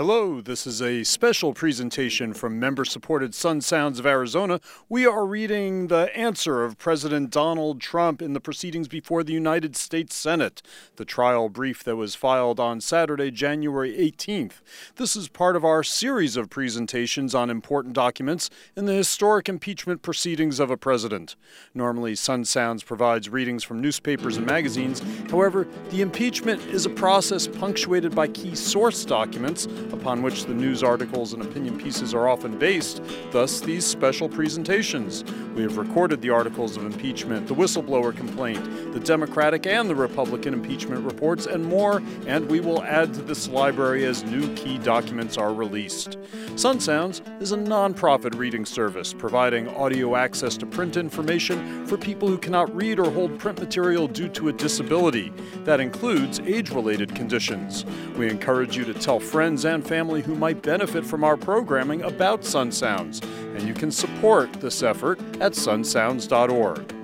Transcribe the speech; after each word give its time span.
Hello, 0.00 0.40
this 0.40 0.66
is 0.66 0.80
a 0.80 1.04
special 1.04 1.52
presentation 1.52 2.32
from 2.32 2.58
member 2.58 2.86
supported 2.86 3.34
Sun 3.34 3.60
Sounds 3.60 3.98
of 3.98 4.06
Arizona. 4.06 4.58
We 4.88 5.04
are 5.04 5.26
reading 5.26 5.88
the 5.88 6.10
answer 6.16 6.64
of 6.64 6.78
President 6.78 7.28
Donald 7.28 7.82
Trump 7.82 8.22
in 8.22 8.32
the 8.32 8.40
proceedings 8.40 8.88
before 8.88 9.22
the 9.22 9.34
United 9.34 9.76
States 9.76 10.16
Senate, 10.16 10.62
the 10.96 11.04
trial 11.04 11.50
brief 11.50 11.84
that 11.84 11.96
was 11.96 12.14
filed 12.14 12.58
on 12.58 12.80
Saturday, 12.80 13.30
January 13.30 13.92
18th. 13.92 14.62
This 14.96 15.16
is 15.16 15.28
part 15.28 15.54
of 15.54 15.66
our 15.66 15.82
series 15.82 16.34
of 16.34 16.48
presentations 16.48 17.34
on 17.34 17.50
important 17.50 17.92
documents 17.92 18.48
in 18.74 18.86
the 18.86 18.94
historic 18.94 19.50
impeachment 19.50 20.00
proceedings 20.00 20.58
of 20.60 20.70
a 20.70 20.78
president. 20.78 21.36
Normally, 21.74 22.14
Sun 22.14 22.46
Sounds 22.46 22.82
provides 22.82 23.28
readings 23.28 23.64
from 23.64 23.82
newspapers 23.82 24.38
and 24.38 24.46
magazines. 24.46 25.02
However, 25.30 25.68
the 25.90 26.00
impeachment 26.00 26.64
is 26.68 26.86
a 26.86 26.90
process 26.90 27.46
punctuated 27.46 28.14
by 28.14 28.28
key 28.28 28.54
source 28.54 29.04
documents 29.04 29.68
upon 29.92 30.22
which 30.22 30.44
the 30.44 30.54
news 30.54 30.82
articles 30.82 31.32
and 31.32 31.42
opinion 31.42 31.78
pieces 31.78 32.14
are 32.14 32.28
often 32.28 32.58
based, 32.58 33.02
thus, 33.30 33.60
these 33.60 33.84
special 33.84 34.28
presentations. 34.28 35.24
We 35.54 35.62
have 35.62 35.76
recorded 35.76 36.20
the 36.20 36.30
articles 36.30 36.76
of 36.76 36.84
impeachment, 36.84 37.46
the 37.46 37.54
whistleblower 37.54 38.16
complaint, 38.16 38.92
the 38.92 39.00
Democratic 39.00 39.66
and 39.66 39.90
the 39.90 39.94
Republican 39.94 40.54
impeachment 40.54 41.04
reports, 41.04 41.46
and 41.46 41.64
more, 41.64 42.02
and 42.26 42.48
we 42.48 42.60
will 42.60 42.82
add 42.82 43.12
to 43.14 43.22
this 43.22 43.48
library 43.48 44.04
as 44.06 44.24
new 44.24 44.54
key 44.54 44.78
documents 44.78 45.36
are 45.36 45.52
released. 45.52 46.18
Sun 46.56 46.80
Sounds 46.80 47.22
is 47.40 47.52
a 47.52 47.56
nonprofit 47.56 48.36
reading 48.38 48.64
service 48.64 49.12
providing 49.12 49.68
audio 49.68 50.16
access 50.16 50.56
to 50.56 50.66
print 50.66 50.96
information 50.96 51.86
for 51.86 51.96
people 51.96 52.28
who 52.28 52.38
cannot 52.38 52.74
read 52.74 52.98
or 52.98 53.10
hold 53.10 53.38
print 53.38 53.58
material 53.58 54.06
due 54.06 54.28
to 54.28 54.48
a 54.48 54.52
disability. 54.52 55.32
That 55.64 55.80
includes 55.80 56.40
age 56.40 56.70
related 56.70 57.14
conditions. 57.14 57.84
We 58.16 58.28
encourage 58.28 58.76
you 58.76 58.84
to 58.84 58.94
tell 58.94 59.20
friends 59.20 59.64
and 59.64 59.79
family 59.82 60.22
who 60.22 60.34
might 60.34 60.62
benefit 60.62 61.04
from 61.04 61.24
our 61.24 61.36
programming 61.36 62.02
about 62.02 62.44
Sun 62.44 62.72
Sounds, 62.72 63.20
and 63.22 63.62
you 63.62 63.74
can 63.74 63.90
support 63.90 64.52
this 64.54 64.82
effort 64.82 65.20
at 65.40 65.52
sunsounds.org. 65.52 66.94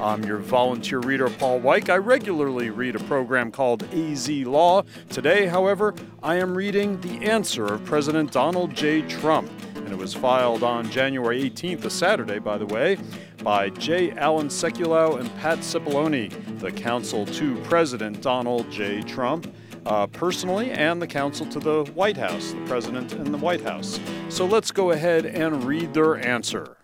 I'm 0.00 0.24
your 0.24 0.38
volunteer 0.38 0.98
reader, 0.98 1.30
Paul 1.30 1.60
Weick. 1.60 1.88
I 1.88 1.96
regularly 1.96 2.68
read 2.68 2.96
a 2.96 3.04
program 3.04 3.50
called 3.50 3.82
AZ 3.94 4.28
Law. 4.28 4.82
Today, 5.08 5.46
however, 5.46 5.94
I 6.22 6.36
am 6.36 6.54
reading 6.54 7.00
The 7.00 7.24
Answer 7.24 7.64
of 7.64 7.84
President 7.84 8.30
Donald 8.30 8.74
J. 8.74 9.02
Trump, 9.02 9.50
and 9.74 9.88
it 9.88 9.96
was 9.96 10.12
filed 10.12 10.62
on 10.62 10.90
January 10.90 11.50
18th, 11.50 11.84
a 11.86 11.90
Saturday, 11.90 12.38
by 12.38 12.58
the 12.58 12.66
way, 12.66 12.98
by 13.42 13.70
Jay 13.70 14.10
Alan 14.12 14.48
Sekulow 14.48 15.18
and 15.18 15.34
Pat 15.36 15.60
Cipollone, 15.60 16.58
the 16.58 16.72
counsel 16.72 17.24
to 17.24 17.56
President 17.62 18.20
Donald 18.20 18.70
J. 18.70 19.02
Trump. 19.02 19.54
Uh, 19.86 20.04
personally, 20.08 20.72
and 20.72 21.00
the 21.00 21.06
counsel 21.06 21.46
to 21.46 21.60
the 21.60 21.84
White 21.94 22.16
House, 22.16 22.50
the 22.50 22.64
president 22.66 23.12
and 23.12 23.32
the 23.32 23.38
White 23.38 23.60
House. 23.60 24.00
So 24.28 24.44
let's 24.44 24.72
go 24.72 24.90
ahead 24.90 25.24
and 25.24 25.62
read 25.62 25.94
their 25.94 26.16
answer. 26.16 26.76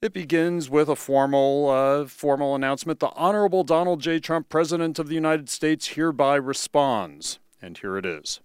It 0.00 0.14
begins 0.14 0.70
with 0.70 0.88
a 0.88 0.96
formal, 0.96 1.68
uh, 1.68 2.06
formal 2.06 2.54
announcement. 2.54 2.98
The 2.98 3.10
Honorable 3.10 3.62
Donald 3.62 4.00
J. 4.00 4.20
Trump, 4.20 4.48
President 4.48 4.98
of 4.98 5.08
the 5.08 5.14
United 5.14 5.50
States, 5.50 5.88
hereby 5.88 6.36
responds. 6.36 7.38
And 7.60 7.76
here 7.76 7.98
it 7.98 8.06
is. 8.06 8.40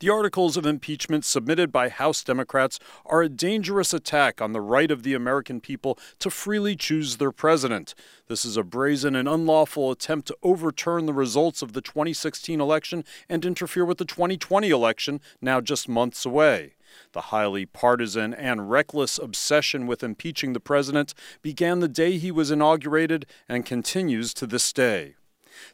The 0.00 0.10
articles 0.10 0.56
of 0.56 0.66
impeachment 0.66 1.24
submitted 1.24 1.72
by 1.72 1.88
House 1.88 2.22
Democrats 2.24 2.78
are 3.06 3.22
a 3.22 3.28
dangerous 3.28 3.94
attack 3.94 4.42
on 4.42 4.52
the 4.52 4.60
right 4.60 4.90
of 4.90 5.02
the 5.02 5.14
American 5.14 5.60
people 5.60 5.98
to 6.18 6.30
freely 6.30 6.76
choose 6.76 7.16
their 7.16 7.32
president. 7.32 7.94
This 8.26 8.44
is 8.44 8.56
a 8.56 8.62
brazen 8.62 9.14
and 9.14 9.28
unlawful 9.28 9.90
attempt 9.90 10.28
to 10.28 10.36
overturn 10.42 11.06
the 11.06 11.12
results 11.12 11.62
of 11.62 11.72
the 11.72 11.80
2016 11.80 12.60
election 12.60 13.04
and 13.28 13.44
interfere 13.44 13.84
with 13.84 13.98
the 13.98 14.04
2020 14.04 14.68
election, 14.70 15.20
now 15.40 15.60
just 15.60 15.88
months 15.88 16.26
away. 16.26 16.74
The 17.12 17.22
highly 17.32 17.66
partisan 17.66 18.34
and 18.34 18.70
reckless 18.70 19.18
obsession 19.18 19.86
with 19.86 20.02
impeaching 20.02 20.52
the 20.52 20.60
president 20.60 21.14
began 21.42 21.80
the 21.80 21.88
day 21.88 22.18
he 22.18 22.30
was 22.30 22.50
inaugurated 22.50 23.26
and 23.48 23.66
continues 23.66 24.34
to 24.34 24.46
this 24.46 24.72
day. 24.72 25.14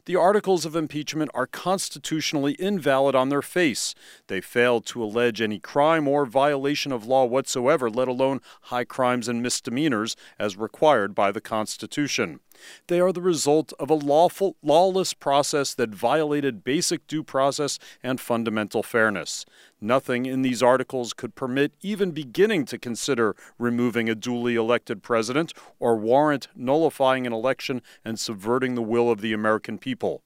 The 0.05 0.15
articles 0.15 0.65
of 0.65 0.75
impeachment 0.75 1.31
are 1.33 1.47
constitutionally 1.47 2.53
invalid 2.53 3.15
on 3.15 3.29
their 3.29 3.41
face. 3.41 3.95
They 4.27 4.41
fail 4.41 4.81
to 4.81 5.03
allege 5.03 5.41
any 5.41 5.59
crime 5.59 6.07
or 6.07 6.25
violation 6.25 6.91
of 6.91 7.05
law 7.05 7.25
whatsoever, 7.25 7.89
let 7.89 8.07
alone 8.07 8.41
high 8.63 8.83
crimes 8.83 9.27
and 9.27 9.41
misdemeanors 9.41 10.15
as 10.37 10.57
required 10.57 11.15
by 11.15 11.31
the 11.31 11.41
Constitution. 11.41 12.39
They 12.87 12.99
are 12.99 13.11
the 13.11 13.21
result 13.21 13.73
of 13.79 13.89
a 13.89 13.95
lawful, 13.95 14.55
lawless 14.61 15.13
process 15.13 15.73
that 15.75 15.89
violated 15.89 16.63
basic 16.63 17.07
due 17.07 17.23
process 17.23 17.79
and 18.03 18.19
fundamental 18.19 18.83
fairness. 18.83 19.45
Nothing 19.79 20.25
in 20.25 20.41
these 20.41 20.61
articles 20.61 21.13
could 21.13 21.35
permit 21.35 21.73
even 21.81 22.11
beginning 22.11 22.65
to 22.65 22.77
consider 22.77 23.35
removing 23.57 24.09
a 24.09 24.15
duly 24.15 24.55
elected 24.55 25.01
president 25.01 25.53
or 25.79 25.95
warrant 25.95 26.47
nullifying 26.55 27.25
an 27.25 27.33
election 27.33 27.81
and 28.05 28.19
subverting 28.19 28.75
the 28.75 28.81
will 28.81 29.09
of 29.09 29.21
the 29.21 29.33
American 29.33 29.77
people. 29.77 30.21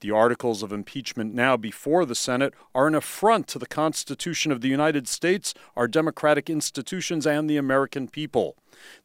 The 0.00 0.10
articles 0.10 0.62
of 0.62 0.72
impeachment 0.72 1.34
now 1.34 1.56
before 1.56 2.04
the 2.04 2.14
Senate 2.14 2.54
are 2.74 2.86
an 2.86 2.94
affront 2.94 3.48
to 3.48 3.58
the 3.58 3.66
Constitution 3.66 4.52
of 4.52 4.60
the 4.60 4.68
United 4.68 5.08
States, 5.08 5.54
our 5.76 5.88
democratic 5.88 6.48
institutions, 6.48 7.26
and 7.26 7.48
the 7.48 7.56
American 7.56 8.08
people. 8.08 8.56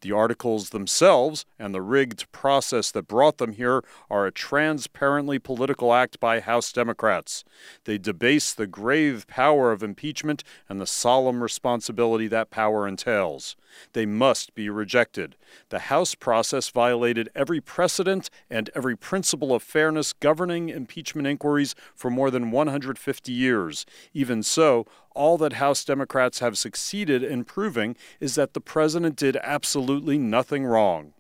The 0.02 0.12
articles 0.12 0.70
themselves 0.70 1.46
and 1.58 1.74
the 1.74 1.82
rigged 1.82 2.32
process 2.32 2.92
that 2.92 3.08
brought 3.08 3.38
them 3.38 3.54
here 3.54 3.84
are 4.10 4.26
a 4.26 4.32
transparently 4.32 5.40
political 5.40 5.94
act 5.94 6.20
by 6.20 6.40
House 6.40 6.72
Democrats. 6.72 7.44
They 7.86 7.98
debase 7.98 8.54
the 8.54 8.68
grave 8.68 9.28
power 9.28 9.72
of 9.72 9.84
impeachment 9.84 10.44
and 10.68 10.80
the 10.80 10.88
solemn 10.88 11.44
responsibility 11.44 12.28
that 12.28 12.50
power 12.50 12.88
entails. 12.88 13.56
They 13.94 14.06
must 14.06 14.56
be 14.56 14.70
rejected. 14.70 15.36
The 15.70 15.80
House 15.80 16.16
process 16.16 16.70
violated 16.70 17.30
every 17.36 17.62
precedent 17.62 18.30
and 18.50 18.70
every 18.76 18.96
principle 18.96 19.54
of 19.54 19.64
fairness 19.64 20.14
governing 20.14 20.70
impeachment 20.70 21.28
inquiries 21.28 21.76
for 21.96 22.10
more 22.10 22.32
than 22.32 22.52
150 22.52 23.32
years. 23.32 23.86
Even 24.14 24.44
so, 24.44 24.86
all 25.16 25.38
that 25.38 25.54
House 25.54 25.84
Democrats 25.84 26.40
have 26.40 26.58
succeeded 26.58 27.24
in 27.24 27.44
proving 27.44 27.96
is 28.20 28.36
that 28.36 28.54
the 28.54 28.62
president 28.62 29.16
did 29.16 29.38
absolutely 29.38 30.18
nothing 30.18 30.66
wrong. 30.66 31.14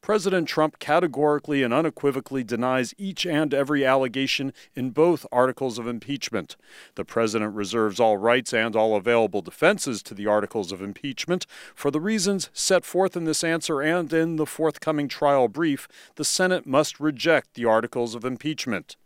President 0.00 0.48
Trump 0.48 0.78
categorically 0.78 1.62
and 1.62 1.72
unequivocally 1.72 2.42
denies 2.42 2.94
each 2.98 3.26
and 3.26 3.52
every 3.52 3.84
allegation 3.84 4.52
in 4.74 4.90
both 4.90 5.26
articles 5.30 5.78
of 5.78 5.86
impeachment. 5.86 6.56
The 6.94 7.04
president 7.04 7.54
reserves 7.54 8.00
all 8.00 8.16
rights 8.16 8.52
and 8.52 8.74
all 8.74 8.96
available 8.96 9.42
defenses 9.42 10.02
to 10.04 10.14
the 10.14 10.26
articles 10.26 10.72
of 10.72 10.82
impeachment. 10.82 11.46
For 11.74 11.90
the 11.90 12.00
reasons 12.00 12.50
set 12.52 12.84
forth 12.84 13.16
in 13.16 13.24
this 13.24 13.44
answer 13.44 13.80
and 13.80 14.12
in 14.12 14.36
the 14.36 14.46
forthcoming 14.46 15.08
trial 15.08 15.48
brief, 15.48 15.88
the 16.14 16.24
Senate 16.24 16.66
must 16.66 17.00
reject 17.00 17.54
the 17.54 17.64
articles 17.64 18.14
of 18.14 18.24
impeachment. 18.24 18.96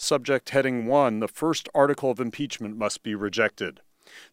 Subject 0.00 0.48
heading 0.50 0.86
1 0.86 1.18
The 1.18 1.26
first 1.26 1.68
article 1.74 2.08
of 2.08 2.20
impeachment 2.20 2.76
must 2.76 3.02
be 3.02 3.16
rejected. 3.16 3.80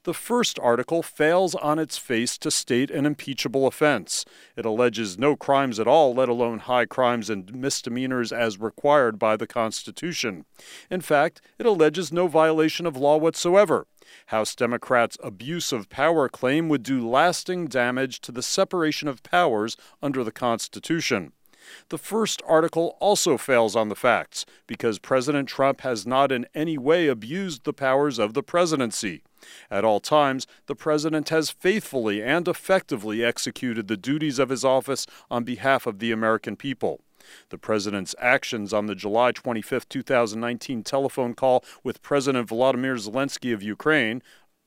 The 0.04 0.14
first 0.14 0.60
article 0.60 1.02
fails 1.02 1.56
on 1.56 1.80
its 1.80 1.98
face 1.98 2.38
to 2.38 2.52
state 2.52 2.92
an 2.92 3.08
impeachable 3.08 3.66
offense. 3.66 4.26
It 4.56 4.64
alleges 4.64 5.18
no 5.18 5.36
crimes 5.36 5.80
at 5.80 5.88
all, 5.88 6.14
let 6.14 6.30
alone 6.30 6.60
high 6.60 6.86
crimes 6.86 7.32
and 7.32 7.52
misdemeanors 7.52 8.32
as 8.32 8.60
required 8.60 9.18
by 9.18 9.38
the 9.38 9.48
Constitution. 9.48 10.46
In 10.92 11.02
fact, 11.02 11.42
it 11.58 11.66
alleges 11.66 12.14
no 12.14 12.28
violation 12.28 12.86
of 12.86 12.96
law 12.96 13.18
whatsoever. 13.18 13.88
House 14.28 14.54
Democrats' 14.54 15.18
abuse 15.24 15.72
of 15.72 15.90
power 15.90 16.30
claim 16.30 16.70
would 16.70 16.84
do 16.84 17.10
lasting 17.10 17.66
damage 17.66 18.22
to 18.22 18.32
the 18.32 18.44
separation 18.44 19.08
of 19.08 19.24
powers 19.24 19.76
under 20.00 20.24
the 20.24 20.32
Constitution. 20.32 21.32
The 21.90 21.98
first 21.98 22.42
article 22.48 22.98
also 23.00 23.38
fails 23.38 23.76
on 23.76 23.90
the 23.90 23.96
facts 23.96 24.46
because 24.68 25.00
President 25.00 25.48
Trump 25.48 25.82
has 25.82 26.06
not 26.06 26.32
in 26.32 26.46
any 26.54 26.78
way 26.78 27.08
abused 27.08 27.64
the 27.64 27.74
powers 27.74 28.20
of 28.20 28.34
the 28.34 28.44
presidency. 28.44 29.24
At 29.70 29.86
all 29.86 30.00
times, 30.00 30.48
the 30.66 30.76
President 30.76 31.30
has 31.30 31.52
faithfully 31.52 32.24
and 32.24 32.48
effectively 32.48 33.24
executed 33.24 33.88
the 33.88 33.98
duties 33.98 34.40
of 34.40 34.50
his 34.50 34.66
office 34.66 35.06
on 35.30 35.44
behalf 35.44 35.86
of 35.86 36.00
the 36.00 36.12
American 36.12 36.56
people. 36.56 37.02
The 37.50 37.58
President's 37.58 38.16
actions 38.20 38.74
on 38.74 38.86
the 38.86 38.96
July 38.96 39.32
25, 39.32 39.90
2019 39.90 40.84
telephone 40.84 41.34
call 41.34 41.64
with 41.84 42.02
President 42.02 42.50
Volodymyr 42.50 42.98
Zelensky 42.98 43.54
of 43.54 43.64
Ukraine, 43.64 44.22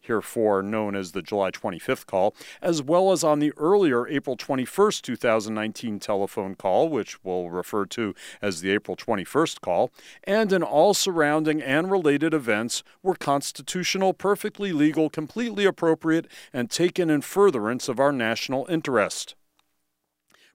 herefore 0.09 0.63
known 0.63 0.97
as 0.97 1.13
the 1.13 1.23
July 1.23 1.53
25th 1.53 2.07
call, 2.07 2.35
as 2.61 2.83
well 2.83 3.13
as 3.13 3.23
on 3.23 3.39
the 3.39 3.53
earlier 3.57 4.09
April 4.09 4.37
21st, 4.37 5.03
2019 5.03 6.01
telephone 6.01 6.57
call, 6.57 6.89
which 6.89 7.23
we'll 7.23 7.49
refer 7.51 7.87
to 7.87 8.15
as 8.43 8.61
the 8.61 8.71
April 8.71 8.97
21st 8.97 9.61
call, 9.61 9.93
and 10.25 10.53
in 10.53 10.63
all 10.63 10.95
surrounding 10.95 11.63
and 11.63 11.91
related 11.91 12.35
events 12.35 12.83
were 13.03 13.15
constitutional, 13.15 14.13
perfectly 14.13 14.73
legal, 14.73 15.09
completely 15.09 15.65
appropriate, 15.65 16.27
and 16.53 16.71
taken 16.71 17.09
in 17.09 17.21
furtherance 17.21 17.89
of 17.89 18.01
our 18.01 18.13
national 18.13 18.67
interest. 18.69 19.37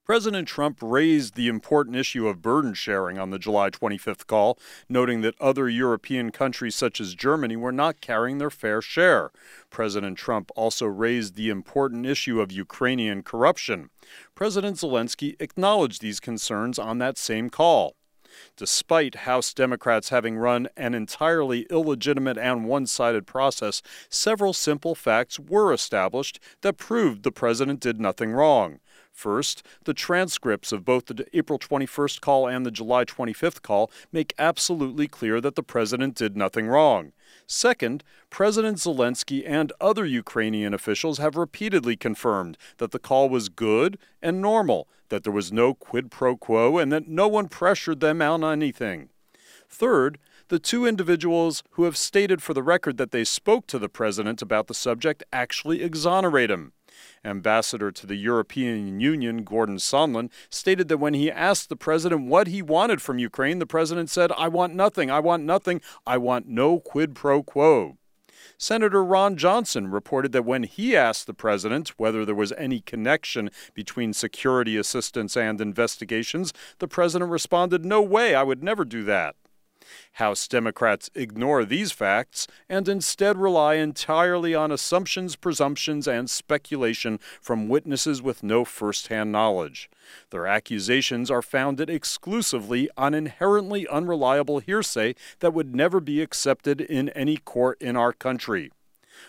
President 0.05 0.49
Trump 0.49 0.79
raised 0.81 1.35
the 1.35 1.47
important 1.47 1.95
issue 1.95 2.27
of 2.27 2.41
burden 2.41 2.73
sharing 2.73 3.17
on 3.17 3.29
the 3.29 3.39
July 3.39 3.69
25th 3.69 4.27
call, 4.27 4.59
noting 4.89 5.21
that 5.21 5.39
other 5.39 5.69
European 5.69 6.29
countries 6.29 6.75
such 6.75 6.99
as 6.99 7.15
Germany 7.15 7.55
were 7.55 7.71
not 7.71 8.01
carrying 8.01 8.37
their 8.37 8.49
fair 8.49 8.81
share. 8.81 9.31
President 9.69 10.17
Trump 10.17 10.51
also 10.57 10.85
raised 10.85 11.35
the 11.35 11.49
important 11.49 12.05
issue 12.05 12.41
of 12.41 12.51
Ukrainian 12.51 13.23
corruption. 13.23 13.91
President 14.35 14.75
Zelensky 14.75 15.37
acknowledged 15.39 16.01
these 16.01 16.19
concerns 16.19 16.77
on 16.77 16.97
that 16.97 17.17
same 17.17 17.49
call. 17.49 17.95
Despite 18.57 19.15
House 19.15 19.53
Democrats 19.53 20.09
having 20.09 20.35
run 20.35 20.67
an 20.75 20.93
entirely 20.93 21.61
illegitimate 21.69 22.37
and 22.37 22.65
one 22.65 22.87
sided 22.87 23.25
process, 23.25 23.81
several 24.09 24.51
simple 24.51 24.95
facts 24.95 25.39
were 25.39 25.71
established 25.71 26.41
that 26.61 26.77
proved 26.77 27.23
the 27.23 27.31
president 27.31 27.79
did 27.79 28.01
nothing 28.01 28.33
wrong. 28.33 28.79
First, 29.13 29.63
the 29.83 29.93
transcripts 29.93 30.71
of 30.71 30.83
both 30.83 31.05
the 31.05 31.25
April 31.33 31.59
21st 31.59 32.19
call 32.19 32.47
and 32.47 32.65
the 32.65 32.71
July 32.71 33.05
25th 33.05 33.61
call 33.61 33.91
make 34.11 34.33
absolutely 34.39 35.07
clear 35.07 35.39
that 35.39 35.55
the 35.55 35.63
president 35.63 36.15
did 36.15 36.35
nothing 36.35 36.67
wrong. 36.67 37.13
Second, 37.45 38.03
President 38.31 38.79
Zelensky 38.79 39.43
and 39.47 39.71
other 39.79 40.03
Ukrainian 40.03 40.73
officials 40.73 41.19
have 41.19 41.35
repeatedly 41.35 41.95
confirmed 41.95 42.57
that 42.77 42.91
the 42.91 42.99
call 42.99 43.29
was 43.29 43.49
good 43.49 43.99
and 44.21 44.41
normal, 44.41 44.87
that 45.09 45.23
there 45.23 45.31
was 45.31 45.53
no 45.53 45.75
quid 45.75 46.09
pro 46.09 46.35
quo, 46.35 46.79
and 46.79 46.91
that 46.91 47.07
no 47.07 47.27
one 47.27 47.47
pressured 47.47 47.99
them 47.99 48.21
on 48.21 48.43
anything. 48.43 49.09
Third, 49.69 50.17
the 50.49 50.59
two 50.59 50.85
individuals 50.85 51.63
who 51.71 51.83
have 51.83 51.97
stated 51.97 52.41
for 52.41 52.53
the 52.53 52.63
record 52.63 52.97
that 52.97 53.11
they 53.11 53.23
spoke 53.23 53.67
to 53.67 53.79
the 53.79 53.89
president 53.89 54.41
about 54.41 54.67
the 54.67 54.73
subject 54.73 55.23
actually 55.31 55.83
exonerate 55.83 56.51
him. 56.51 56.73
Ambassador 57.25 57.91
to 57.91 58.07
the 58.07 58.15
European 58.15 58.99
Union, 58.99 59.43
Gordon 59.43 59.77
Sondland, 59.77 60.29
stated 60.49 60.87
that 60.87 60.97
when 60.97 61.13
he 61.13 61.31
asked 61.31 61.69
the 61.69 61.75
president 61.75 62.27
what 62.27 62.47
he 62.47 62.61
wanted 62.61 63.01
from 63.01 63.19
Ukraine, 63.19 63.59
the 63.59 63.65
president 63.65 64.09
said, 64.09 64.31
I 64.33 64.47
want 64.47 64.75
nothing, 64.75 65.09
I 65.09 65.19
want 65.19 65.43
nothing, 65.43 65.81
I 66.05 66.17
want 66.17 66.47
no 66.47 66.79
quid 66.79 67.15
pro 67.15 67.43
quo. 67.43 67.97
Senator 68.57 69.03
Ron 69.03 69.35
Johnson 69.35 69.89
reported 69.89 70.31
that 70.31 70.45
when 70.45 70.63
he 70.63 70.95
asked 70.95 71.27
the 71.27 71.33
president 71.33 71.89
whether 71.97 72.25
there 72.25 72.35
was 72.35 72.53
any 72.53 72.79
connection 72.79 73.49
between 73.73 74.13
security 74.13 74.77
assistance 74.77 75.35
and 75.35 75.59
investigations, 75.59 76.53
the 76.79 76.87
president 76.87 77.31
responded, 77.31 77.83
No 77.83 78.01
way, 78.01 78.35
I 78.35 78.43
would 78.43 78.63
never 78.63 78.85
do 78.85 79.03
that. 79.03 79.35
House 80.13 80.47
Democrats 80.47 81.09
ignore 81.15 81.65
these 81.65 81.91
facts 81.91 82.47
and 82.69 82.87
instead 82.87 83.37
rely 83.37 83.75
entirely 83.75 84.53
on 84.53 84.71
assumptions, 84.71 85.35
presumptions, 85.35 86.07
and 86.07 86.29
speculation 86.29 87.19
from 87.41 87.69
witnesses 87.69 88.21
with 88.21 88.43
no 88.43 88.63
firsthand 88.65 89.31
knowledge. 89.31 89.89
Their 90.29 90.47
accusations 90.47 91.31
are 91.31 91.41
founded 91.41 91.89
exclusively 91.89 92.89
on 92.97 93.13
inherently 93.13 93.87
unreliable 93.87 94.59
hearsay 94.59 95.15
that 95.39 95.53
would 95.53 95.75
never 95.75 95.99
be 95.99 96.21
accepted 96.21 96.81
in 96.81 97.09
any 97.09 97.37
court 97.37 97.81
in 97.81 97.95
our 97.95 98.13
country. 98.13 98.71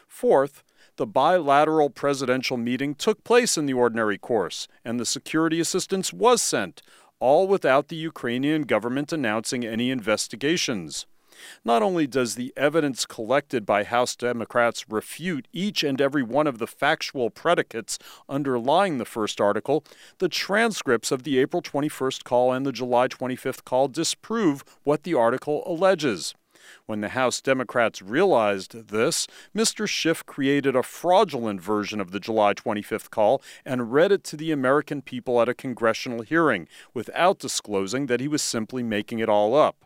Fourth, 0.07 0.63
the 0.97 1.07
bilateral 1.07 1.91
presidential 1.91 2.57
meeting 2.57 2.95
took 2.95 3.25
place 3.25 3.57
in 3.59 3.67
the 3.67 3.73
ordinary 3.73 4.17
course, 4.17 4.69
and 4.85 5.01
the 5.01 5.07
security 5.07 5.59
assistance 5.59 6.13
was 6.13 6.41
sent, 6.41 6.83
all 7.21 7.47
without 7.47 7.89
the 7.89 7.97
Ukrainian 7.97 8.63
government 8.63 9.13
announcing 9.13 9.65
any 9.65 9.91
investigations. 9.91 11.07
Not 11.65 11.83
only 11.83 12.07
does 12.07 12.35
the 12.35 12.53
evidence 12.57 13.07
collected 13.07 13.67
by 13.67 13.85
House 13.85 14.15
Democrats 14.17 14.89
refute 14.89 15.49
each 15.53 15.83
and 15.83 16.01
every 16.01 16.23
one 16.23 16.47
of 16.47 16.59
the 16.59 16.67
factual 16.67 17.31
predicates 17.31 17.99
underlying 18.29 18.99
the 18.99 19.05
first 19.05 19.41
article, 19.41 19.85
the 20.19 20.29
transcripts 20.29 21.11
of 21.11 21.25
the 21.25 21.39
April 21.39 21.63
21st 21.63 22.25
call 22.25 22.53
and 22.53 22.65
the 22.65 22.73
July 22.73 23.09
25th 23.09 23.65
call 23.65 23.89
disprove 23.89 24.65
what 24.85 25.03
the 25.03 25.15
article 25.15 25.63
alleges. 25.67 26.35
When 26.87 27.01
the 27.01 27.11
House 27.11 27.41
Democrats 27.41 28.03
realized 28.03 28.89
this, 28.89 29.27
Mr. 29.55 29.89
Schiff 29.89 30.25
created 30.27 30.77
a 30.77 30.83
fraudulent 30.83 31.61
version 31.61 32.01
of 32.01 32.11
the 32.11 32.21
July 32.21 32.55
25th 32.55 33.11
call 33.11 33.43
and 33.65 33.93
read 33.93 34.13
it 34.13 34.25
to 34.25 34.37
the 34.37 34.53
American 34.53 35.03
people 35.03 35.41
at 35.41 35.49
a 35.49 35.55
congressional 35.55 36.23
hearing 36.23 36.69
without 36.93 37.39
disclosing 37.39 38.07
that 38.07 38.21
he 38.21 38.29
was 38.29 38.43
simply 38.43 38.83
making 38.83 39.19
it 39.19 39.29
all 39.29 39.55
up. 39.55 39.85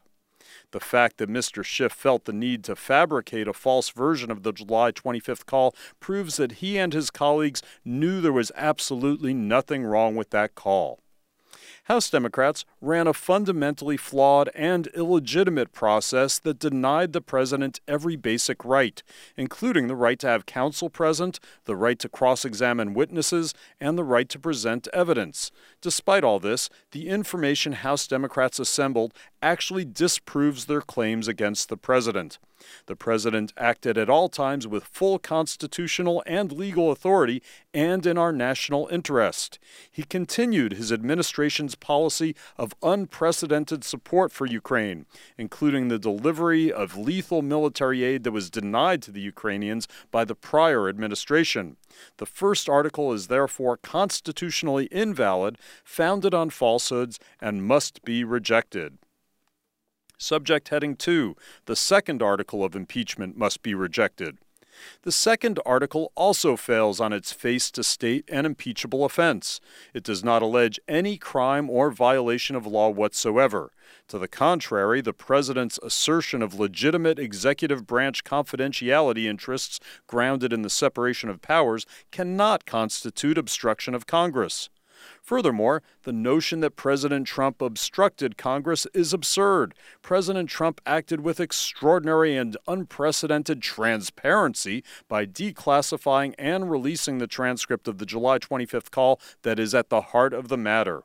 The 0.71 0.81
fact 0.81 1.17
that 1.19 1.31
Mr. 1.31 1.65
Schiff 1.65 1.93
felt 1.93 2.25
the 2.25 2.33
need 2.33 2.63
to 2.65 2.77
fabricate 2.77 3.49
a 3.49 3.53
false 3.53 3.91
version 3.91 4.31
of 4.31 4.43
the 4.43 4.53
July 4.53 4.93
25th 4.93 5.47
call 5.47 5.75
proves 6.01 6.37
that 6.37 6.53
he 6.53 6.79
and 6.79 6.93
his 6.93 7.11
colleagues 7.11 7.63
knew 7.85 8.21
there 8.21 8.33
was 8.33 8.53
absolutely 8.55 9.33
nothing 9.35 9.85
wrong 9.85 10.15
with 10.15 10.31
that 10.31 10.55
call. 10.55 11.01
House 11.89 12.11
Democrats 12.11 12.67
ran 12.83 13.07
a 13.07 13.15
fundamentally 13.15 13.97
flawed 13.97 14.51
and 14.55 14.89
illegitimate 14.89 15.73
process 15.73 16.39
that 16.39 16.59
denied 16.59 17.15
the 17.15 17.23
president 17.23 17.81
every 17.89 18.15
basic 18.15 18.63
right, 18.63 19.03
including 19.39 19.87
the 19.87 19.97
right 19.97 20.19
to 20.19 20.27
have 20.27 20.45
counsel 20.45 20.91
present, 20.91 21.41
the 21.65 21.75
right 21.75 21.99
to 21.99 22.07
cross 22.07 22.45
examine 22.45 22.93
witnesses, 22.93 23.55
and 23.81 23.97
the 23.97 24.05
right 24.05 24.29
to 24.29 24.39
present 24.39 24.87
evidence. 24.93 25.51
Despite 25.81 26.25
all 26.25 26.41
this, 26.41 26.69
the 26.91 27.09
information 27.09 27.73
House 27.73 28.07
Democrats 28.07 28.59
assembled 28.59 29.15
actually 29.41 29.85
disproves 29.85 30.65
their 30.65 30.81
claims 30.81 31.29
against 31.29 31.69
the 31.69 31.77
president. 31.77 32.39
The 32.87 32.97
president 32.97 33.53
acted 33.57 33.97
at 33.97 34.11
all 34.11 34.29
times 34.29 34.67
with 34.67 34.85
full 34.85 35.21
constitutional 35.21 36.23
and 36.27 36.51
legal 36.51 36.91
authority 36.91 37.41
and 37.73 38.05
in 38.05 38.19
our 38.19 38.33
national 38.33 38.89
interest. 38.91 39.61
He 39.91 40.03
continued 40.03 40.73
his 40.73 40.91
administration's 40.91 41.77
policy 41.77 42.35
of 42.57 42.75
unprecedented 42.83 43.85
support 43.85 44.33
for 44.33 44.47
Ukraine, 44.47 45.07
including 45.37 45.87
the 45.87 45.99
delivery 46.01 46.73
of 46.73 46.97
lethal 46.97 47.43
military 47.43 48.03
aid 48.03 48.25
that 48.25 48.33
was 48.33 48.51
denied 48.51 49.03
to 49.03 49.13
the 49.13 49.21
Ukrainians 49.21 49.87
by 50.11 50.25
the 50.25 50.35
prior 50.35 50.89
administration. 50.89 51.77
The 52.19 52.27
first 52.27 52.69
article 52.69 53.13
is 53.13 53.27
therefore 53.27 53.77
constitutionally 53.77 54.87
invalid, 54.87 55.59
founded 55.85 56.35
on 56.35 56.51
falsehoods, 56.51 57.19
and 57.41 57.65
must 57.65 58.03
be 58.05 58.25
rejected. 58.25 58.99
Subject 60.19 60.69
heading 60.69 60.97
2 60.97 61.37
The 61.67 61.77
second 61.77 62.23
article 62.23 62.65
of 62.65 62.75
impeachment 62.75 63.37
must 63.37 63.63
be 63.63 63.75
rejected. 63.75 64.39
The 65.03 65.13
second 65.13 65.59
article 65.67 66.13
also 66.15 66.57
fails 66.57 67.01
on 67.01 67.13
its 67.13 67.33
face 67.33 67.71
to 67.73 67.85
state 67.85 68.25
an 68.29 68.47
impeachable 68.47 69.05
offense. 69.05 69.61
It 69.95 70.03
does 70.03 70.25
not 70.25 70.43
allege 70.43 70.81
any 70.89 71.17
crime 71.17 71.71
or 71.71 71.91
violation 71.91 72.57
of 72.57 72.67
law 72.67 72.89
whatsoever. 72.89 73.73
To 74.09 74.19
the 74.19 74.29
contrary, 74.29 75.01
the 75.01 75.13
President's 75.13 75.79
assertion 75.83 76.43
of 76.43 76.59
legitimate 76.59 77.19
executive 77.19 77.87
branch 77.87 78.25
confidentiality 78.25 79.25
interests 79.25 79.81
grounded 80.07 80.53
in 80.53 80.63
the 80.63 80.71
separation 80.71 81.29
of 81.29 81.43
powers 81.43 81.87
cannot 82.11 82.67
constitute 82.67 83.39
obstruction 83.39 83.95
of 83.95 84.07
Congress. 84.07 84.69
Furthermore, 85.23 85.83
the 86.05 86.13
notion 86.13 86.61
that 86.61 86.77
President 86.77 87.27
Trump 87.27 87.61
obstructed 87.61 88.37
Congress 88.37 88.87
is 88.95 89.13
absurd. 89.13 89.75
President 90.03 90.49
Trump 90.49 90.81
acted 90.87 91.21
with 91.21 91.41
extraordinary 91.41 92.37
and 92.37 92.57
unprecedented 92.67 93.63
transparency 93.63 94.83
by 95.09 95.27
declassifying 95.27 96.35
and 96.39 96.71
releasing 96.71 97.19
the 97.19 97.27
transcript 97.27 97.89
of 97.89 97.99
the 97.99 98.07
July 98.07 98.39
25th 98.39 98.91
call 98.91 99.21
that 99.43 99.59
is 99.59 99.75
at 99.75 99.89
the 99.89 100.01
heart 100.01 100.33
of 100.33 100.49
the 100.49 100.57
matter. 100.57 101.03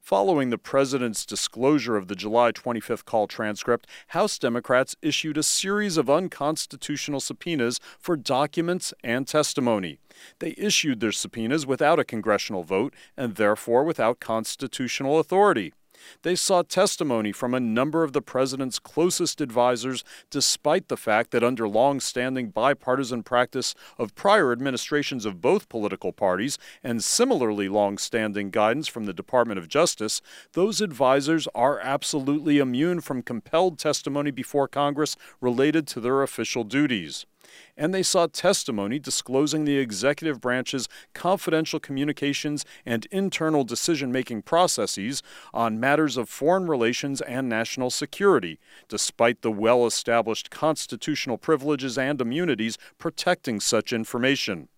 Following 0.00 0.50
the 0.50 0.58
president's 0.58 1.24
disclosure 1.24 1.96
of 1.96 2.08
the 2.08 2.16
July 2.16 2.52
25th 2.52 3.04
call 3.04 3.28
transcript, 3.28 3.86
House 4.08 4.38
Democrats 4.38 4.96
issued 5.02 5.36
a 5.36 5.42
series 5.42 5.96
of 5.96 6.10
unconstitutional 6.10 7.20
subpoenas 7.20 7.78
for 7.98 8.16
documents 8.16 8.92
and 9.04 9.28
testimony. 9.28 9.98
They 10.40 10.54
issued 10.56 11.00
their 11.00 11.12
subpoenas 11.12 11.66
without 11.66 12.00
a 12.00 12.04
congressional 12.04 12.64
vote 12.64 12.94
and 13.16 13.36
therefore 13.36 13.84
without 13.84 14.20
constitutional 14.20 15.18
authority. 15.20 15.74
They 16.22 16.34
sought 16.34 16.68
testimony 16.68 17.32
from 17.32 17.54
a 17.54 17.60
number 17.60 18.04
of 18.04 18.12
the 18.12 18.22
president's 18.22 18.78
closest 18.78 19.40
advisers, 19.40 20.04
despite 20.30 20.88
the 20.88 20.96
fact 20.96 21.30
that, 21.30 21.44
under 21.44 21.68
long 21.68 22.00
standing 22.00 22.50
bipartisan 22.50 23.22
practice 23.22 23.74
of 23.98 24.14
prior 24.14 24.52
administrations 24.52 25.24
of 25.24 25.40
both 25.40 25.68
political 25.68 26.12
parties 26.12 26.58
and 26.82 27.02
similarly 27.02 27.68
long 27.68 27.98
standing 27.98 28.50
guidance 28.50 28.88
from 28.88 29.04
the 29.04 29.12
Department 29.12 29.58
of 29.58 29.68
Justice, 29.68 30.20
those 30.52 30.80
advisers 30.80 31.48
are 31.54 31.80
absolutely 31.80 32.58
immune 32.58 33.00
from 33.00 33.22
compelled 33.22 33.78
testimony 33.78 34.30
before 34.30 34.68
Congress 34.68 35.16
related 35.40 35.86
to 35.88 36.00
their 36.00 36.22
official 36.22 36.64
duties 36.64 37.26
and 37.80 37.94
they 37.94 38.02
sought 38.02 38.34
testimony 38.34 38.98
disclosing 38.98 39.64
the 39.64 39.78
executive 39.78 40.38
branch's 40.38 40.86
confidential 41.14 41.80
communications 41.80 42.66
and 42.84 43.06
internal 43.10 43.64
decision 43.64 44.12
making 44.12 44.42
processes 44.42 45.22
on 45.54 45.80
matters 45.80 46.18
of 46.18 46.28
foreign 46.28 46.66
relations 46.66 47.22
and 47.22 47.48
national 47.48 47.88
security, 47.88 48.60
despite 48.88 49.40
the 49.40 49.50
well 49.50 49.86
established 49.86 50.50
constitutional 50.50 51.38
privileges 51.38 51.96
and 51.96 52.20
immunities 52.20 52.76
protecting 52.98 53.58
such 53.58 53.94
information. 53.94 54.68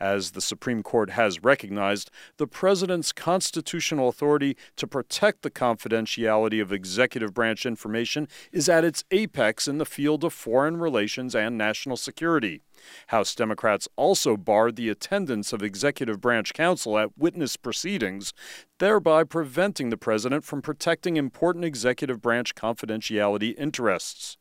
As 0.00 0.32
the 0.32 0.40
Supreme 0.40 0.82
Court 0.82 1.10
has 1.10 1.42
recognized, 1.42 2.10
the 2.36 2.46
president's 2.46 3.12
constitutional 3.12 4.08
authority 4.08 4.56
to 4.76 4.86
protect 4.86 5.42
the 5.42 5.50
confidentiality 5.50 6.60
of 6.60 6.72
executive 6.72 7.34
branch 7.34 7.66
information 7.66 8.28
is 8.52 8.68
at 8.68 8.84
its 8.84 9.04
apex 9.10 9.68
in 9.68 9.78
the 9.78 9.86
field 9.86 10.24
of 10.24 10.32
foreign 10.32 10.78
relations 10.78 11.34
and 11.34 11.58
national 11.58 11.96
security. 11.96 12.62
House 13.08 13.34
Democrats 13.34 13.88
also 13.96 14.36
barred 14.36 14.76
the 14.76 14.88
attendance 14.88 15.52
of 15.52 15.62
executive 15.62 16.20
branch 16.20 16.52
counsel 16.54 16.98
at 16.98 17.16
witness 17.18 17.56
proceedings, 17.56 18.32
thereby 18.78 19.24
preventing 19.24 19.90
the 19.90 19.96
president 19.96 20.44
from 20.44 20.62
protecting 20.62 21.16
important 21.16 21.64
executive 21.64 22.22
branch 22.22 22.54
confidentiality 22.54 23.58
interests. 23.58 24.38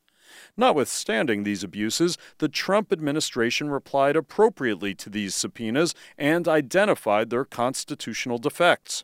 Notwithstanding 0.55 1.43
these 1.43 1.63
abuses, 1.63 2.17
the 2.39 2.49
Trump 2.49 2.91
administration 2.91 3.69
replied 3.69 4.15
appropriately 4.15 4.93
to 4.95 5.09
these 5.09 5.35
subpoenas 5.35 5.93
and 6.17 6.47
identified 6.47 7.29
their 7.29 7.45
constitutional 7.45 8.37
defects. 8.37 9.03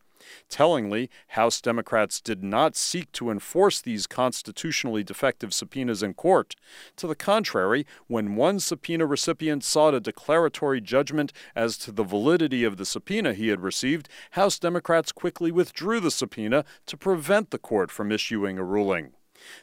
Tellingly, 0.49 1.09
House 1.29 1.61
Democrats 1.61 2.21
did 2.21 2.43
not 2.43 2.75
seek 2.75 3.11
to 3.13 3.29
enforce 3.29 3.81
these 3.81 4.07
constitutionally 4.07 5.03
defective 5.03 5.53
subpoenas 5.53 6.03
in 6.03 6.13
court. 6.13 6.55
To 6.97 7.07
the 7.07 7.15
contrary, 7.15 7.85
when 8.07 8.35
one 8.35 8.59
subpoena 8.59 9.05
recipient 9.05 9.63
sought 9.63 9.93
a 9.93 9.99
declaratory 9.99 10.81
judgment 10.81 11.33
as 11.55 11.77
to 11.79 11.91
the 11.91 12.03
validity 12.03 12.63
of 12.63 12.77
the 12.77 12.85
subpoena 12.85 13.33
he 13.33 13.49
had 13.49 13.61
received, 13.61 14.09
House 14.31 14.59
Democrats 14.59 15.11
quickly 15.11 15.51
withdrew 15.51 15.99
the 15.99 16.11
subpoena 16.11 16.63
to 16.85 16.97
prevent 16.97 17.51
the 17.51 17.59
court 17.59 17.91
from 17.91 18.11
issuing 18.11 18.57
a 18.57 18.63
ruling. 18.63 19.11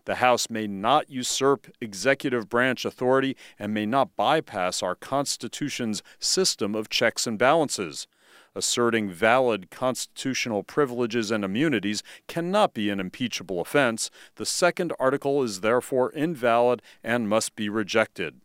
The 0.05 0.17
House 0.17 0.51
may 0.51 0.67
not 0.67 1.11
usurp 1.11 1.67
executive 1.81 2.49
branch 2.49 2.85
authority 2.85 3.37
and 3.59 3.75
may 3.75 3.87
not 3.87 4.17
bypass 4.17 4.83
our 4.83 4.95
Constitution's 4.95 6.03
system 6.19 6.75
of 6.75 6.89
checks 6.89 7.27
and 7.27 7.39
balances. 7.39 8.07
Asserting 8.55 9.11
valid 9.11 9.71
constitutional 9.71 10.65
privileges 10.65 11.31
and 11.31 11.45
immunities 11.45 12.03
cannot 12.27 12.75
be 12.75 12.91
an 12.91 12.99
impeachable 12.99 13.61
offense. 13.61 14.11
The 14.37 14.47
second 14.47 14.93
article 14.99 15.43
is 15.43 15.61
therefore 15.61 16.11
invalid 16.13 16.83
and 17.05 17.29
must 17.29 17.55
be 17.55 17.69
rejected. 17.69 18.41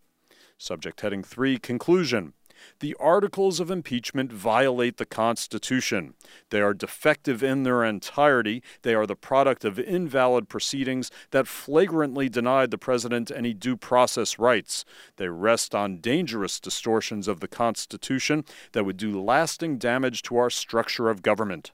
Subject 0.58 1.02
heading 1.02 1.24
3 1.24 1.58
Conclusion 1.58 2.34
the 2.80 2.96
articles 3.00 3.60
of 3.60 3.72
impeachment 3.72 4.32
violate 4.32 4.98
the 4.98 5.06
Constitution. 5.06 6.14
They 6.50 6.62
are 6.62 6.74
defective 6.74 7.44
in 7.44 7.64
their 7.64 7.84
entirety. 7.84 8.64
They 8.82 8.94
are 8.94 9.06
the 9.06 9.16
product 9.16 9.66
of 9.66 9.80
invalid 9.80 10.50
proceedings 10.50 11.12
that 11.32 11.48
flagrantly 11.48 12.30
denied 12.30 12.72
the 12.72 12.78
president 12.78 13.32
any 13.32 13.54
due 13.54 13.78
process 13.78 14.40
rights. 14.40 14.86
They 15.18 15.30
rest 15.30 15.74
on 15.74 15.98
dangerous 15.98 16.60
distortions 16.60 17.28
of 17.28 17.40
the 17.40 17.48
Constitution 17.48 18.46
that 18.74 18.86
would 18.86 18.98
do 18.98 19.22
lasting 19.22 19.78
damage 19.78 20.22
to 20.24 20.38
our 20.38 20.50
structure 20.50 21.10
of 21.10 21.22
government. 21.22 21.72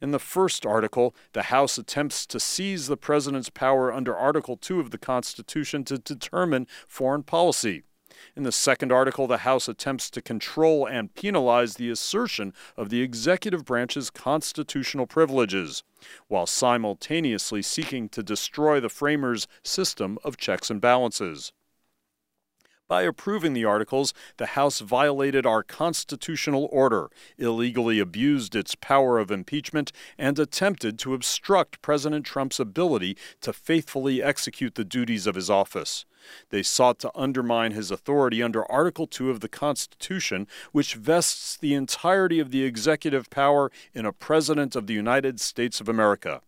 In 0.00 0.10
the 0.10 0.18
first 0.18 0.64
article, 0.64 1.14
the 1.32 1.44
House 1.44 1.78
attempts 1.78 2.26
to 2.26 2.40
seize 2.40 2.86
the 2.86 2.96
president's 2.96 3.50
power 3.50 3.92
under 3.92 4.16
Article 4.16 4.56
2 4.56 4.80
of 4.80 4.90
the 4.90 4.98
Constitution 4.98 5.84
to 5.84 5.98
determine 5.98 6.66
foreign 6.86 7.22
policy. 7.22 7.82
In 8.34 8.42
the 8.42 8.52
second 8.52 8.92
article, 8.92 9.26
the 9.26 9.38
House 9.38 9.68
attempts 9.68 10.10
to 10.10 10.22
control 10.22 10.86
and 10.86 11.14
penalize 11.14 11.74
the 11.74 11.90
assertion 11.90 12.52
of 12.76 12.88
the 12.88 13.02
executive 13.02 13.64
branch's 13.64 14.10
constitutional 14.10 15.06
privileges, 15.06 15.82
while 16.28 16.46
simultaneously 16.46 17.62
seeking 17.62 18.08
to 18.10 18.22
destroy 18.22 18.80
the 18.80 18.88
framers' 18.88 19.46
system 19.62 20.18
of 20.24 20.36
checks 20.36 20.70
and 20.70 20.80
balances. 20.80 21.52
By 22.88 23.02
approving 23.02 23.52
the 23.52 23.64
articles, 23.64 24.14
the 24.36 24.46
House 24.46 24.78
violated 24.78 25.44
our 25.44 25.64
constitutional 25.64 26.68
order, 26.70 27.10
illegally 27.36 27.98
abused 27.98 28.54
its 28.54 28.76
power 28.76 29.18
of 29.18 29.32
impeachment, 29.32 29.90
and 30.16 30.38
attempted 30.38 30.96
to 31.00 31.12
obstruct 31.12 31.82
President 31.82 32.24
Trump's 32.24 32.60
ability 32.60 33.16
to 33.40 33.52
faithfully 33.52 34.22
execute 34.22 34.76
the 34.76 34.84
duties 34.84 35.26
of 35.26 35.34
his 35.34 35.50
office. 35.50 36.04
They 36.50 36.62
sought 36.62 37.00
to 37.00 37.10
undermine 37.16 37.72
his 37.72 37.90
authority 37.90 38.40
under 38.40 38.70
Article 38.70 39.08
2 39.08 39.30
of 39.30 39.40
the 39.40 39.48
Constitution, 39.48 40.46
which 40.70 40.94
vests 40.94 41.56
the 41.56 41.74
entirety 41.74 42.38
of 42.38 42.52
the 42.52 42.62
executive 42.62 43.30
power 43.30 43.72
in 43.94 44.06
a 44.06 44.12
President 44.12 44.76
of 44.76 44.86
the 44.86 44.94
United 44.94 45.40
States 45.40 45.80
of 45.80 45.88
America 45.88 46.40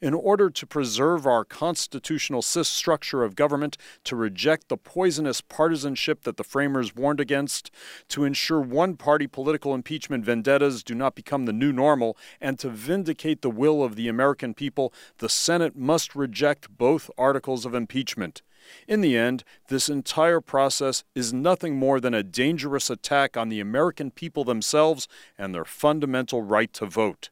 in 0.00 0.14
order 0.14 0.50
to 0.50 0.66
preserve 0.66 1.26
our 1.26 1.44
constitutional 1.44 2.42
structure 2.42 3.22
of 3.22 3.36
government, 3.36 3.76
to 4.04 4.16
reject 4.16 4.68
the 4.68 4.76
poisonous 4.76 5.40
partisanship 5.40 6.22
that 6.22 6.36
the 6.36 6.44
framers 6.44 6.94
warned 6.94 7.20
against, 7.20 7.70
to 8.08 8.24
ensure 8.24 8.60
one 8.60 8.96
party 8.96 9.26
political 9.26 9.74
impeachment 9.74 10.24
vendettas 10.24 10.82
do 10.82 10.94
not 10.94 11.14
become 11.14 11.44
the 11.44 11.52
new 11.52 11.72
normal, 11.72 12.16
and 12.40 12.58
to 12.58 12.68
vindicate 12.68 13.42
the 13.42 13.50
will 13.50 13.82
of 13.82 13.96
the 13.96 14.08
American 14.08 14.54
people, 14.54 14.92
the 15.18 15.28
Senate 15.28 15.76
must 15.76 16.14
reject 16.14 16.76
both 16.76 17.10
articles 17.16 17.64
of 17.64 17.74
impeachment. 17.74 18.42
In 18.86 19.00
the 19.00 19.16
end, 19.16 19.44
this 19.68 19.88
entire 19.88 20.40
process 20.40 21.04
is 21.14 21.32
nothing 21.32 21.76
more 21.76 22.00
than 22.00 22.14
a 22.14 22.22
dangerous 22.22 22.90
attack 22.90 23.36
on 23.36 23.48
the 23.48 23.60
American 23.60 24.10
people 24.10 24.44
themselves 24.44 25.08
and 25.38 25.54
their 25.54 25.64
fundamental 25.64 26.42
right 26.42 26.72
to 26.74 26.86
vote 26.86 27.30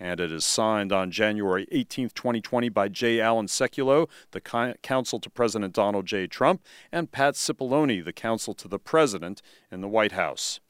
and 0.00 0.20
it 0.20 0.30
is 0.30 0.44
signed 0.44 0.92
on 0.92 1.10
January 1.10 1.66
18, 1.70 2.10
2020 2.10 2.68
by 2.68 2.88
Jay 2.88 3.20
Alan 3.20 3.46
Sekulow, 3.46 4.08
the 4.30 4.40
counsel 4.82 5.20
to 5.20 5.30
President 5.30 5.74
Donald 5.74 6.06
J. 6.06 6.26
Trump, 6.26 6.62
and 6.92 7.10
Pat 7.10 7.34
Cipollone, 7.34 8.04
the 8.04 8.12
counsel 8.12 8.54
to 8.54 8.68
the 8.68 8.78
president 8.78 9.42
in 9.70 9.80
the 9.80 9.88
White 9.88 10.12
House. 10.12 10.60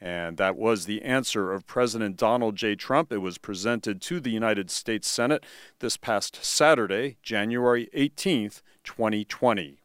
And 0.00 0.36
that 0.36 0.56
was 0.56 0.84
the 0.84 1.02
answer 1.02 1.52
of 1.52 1.66
President 1.66 2.16
Donald 2.16 2.56
J. 2.56 2.74
Trump. 2.74 3.12
It 3.12 3.18
was 3.18 3.38
presented 3.38 4.02
to 4.02 4.20
the 4.20 4.30
United 4.30 4.70
States 4.70 5.08
Senate 5.08 5.44
this 5.78 5.96
past 5.96 6.44
Saturday, 6.44 7.16
January 7.22 7.88
18, 7.94 8.50
2020. 8.82 9.78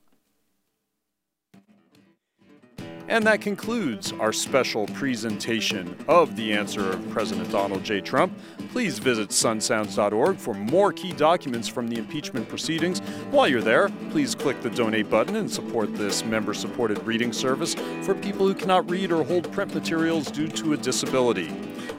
And 3.10 3.26
that 3.26 3.42
concludes 3.42 4.14
our 4.14 4.32
special 4.32 4.86
presentation 4.88 5.98
of 6.08 6.36
the 6.36 6.54
answer 6.54 6.92
of 6.92 7.10
President 7.10 7.52
Donald 7.52 7.84
J. 7.84 8.02
Trump. 8.02 8.38
Please 8.72 9.00
visit 9.00 9.30
sunsounds.org 9.30 10.38
for 10.38 10.54
more 10.54 10.94
key 10.94 11.12
documents 11.14 11.68
from 11.68 11.88
the 11.88 11.98
impeachment 11.98 12.48
proceedings. 12.48 13.00
While 13.32 13.48
you're 13.48 13.64
there, 13.64 13.90
please 14.12 14.36
click 14.36 14.62
the 14.62 14.70
donate 14.70 15.10
button 15.10 15.38
and 15.38 15.50
support 15.50 15.96
this 15.96 16.24
member 16.24 16.54
supported 16.54 17.04
reading 17.04 17.34
service 17.34 17.74
for 18.04 18.14
people 18.14 18.48
who 18.48 18.54
cannot 18.54 18.88
read 18.88 19.12
or 19.12 19.24
hold 19.24 19.52
print 19.52 19.74
materials 19.74 20.30
due 20.30 20.48
to 20.48 20.74
a 20.74 20.78
disability. 20.78 21.52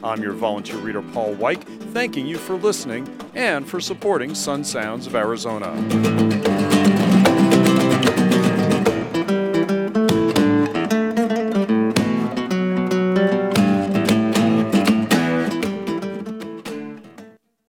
I'm 0.05 0.23
your 0.23 0.33
volunteer 0.33 0.79
reader, 0.79 1.03
Paul 1.03 1.35
Weick, 1.35 1.61
thanking 1.93 2.29
you 2.29 2.39
for 2.39 2.55
listening 2.55 3.09
and 3.35 3.69
for 3.69 3.81
supporting 3.81 4.33
Sun 4.37 4.63
Sounds 4.63 5.09
of 5.09 5.17
Arizona. 5.17 6.40